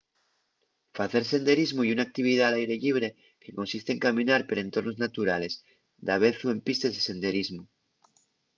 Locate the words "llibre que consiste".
2.83-3.89